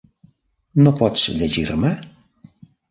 No 0.87 0.95
pots 1.03 1.27
llegir-me? 1.37 1.95